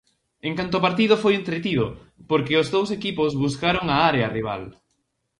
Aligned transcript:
En 0.47 0.53
canto 0.57 0.75
ao 0.75 0.85
partido 0.87 1.15
foi 1.23 1.33
entretido 1.35 1.85
porque 2.29 2.59
os 2.61 2.67
dous 2.75 2.89
equipos 2.97 3.31
buscaron 3.43 3.85
a 3.89 3.97
área 4.11 4.31
rival. 4.37 4.63